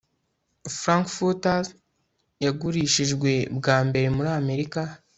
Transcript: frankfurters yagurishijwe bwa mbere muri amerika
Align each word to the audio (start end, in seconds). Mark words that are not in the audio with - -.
frankfurters 0.79 1.67
yagurishijwe 2.45 3.31
bwa 3.57 3.77
mbere 3.87 4.07
muri 4.15 4.29
amerika 4.41 4.81